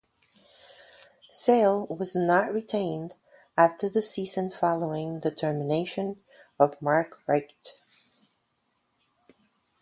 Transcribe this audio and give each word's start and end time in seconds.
Sale 1.29 1.85
was 1.85 2.15
not 2.15 2.51
retained 2.51 3.13
after 3.55 3.87
the 3.87 4.01
season 4.01 4.49
following 4.49 5.19
the 5.19 5.29
termination 5.29 6.23
of 6.59 6.81
Mark 6.81 7.19
Richt. 7.27 7.73